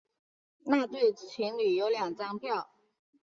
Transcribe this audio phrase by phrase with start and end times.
[0.65, 2.71] 那对情侣有两张票